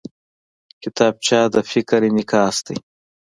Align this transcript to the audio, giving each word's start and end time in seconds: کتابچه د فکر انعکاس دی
کتابچه 0.83 1.39
د 1.53 1.55
فکر 1.71 1.99
انعکاس 2.09 2.55
دی 2.67 2.77